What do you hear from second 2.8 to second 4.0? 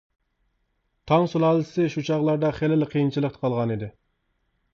قىيىنچىلىقتا قالغانىدى.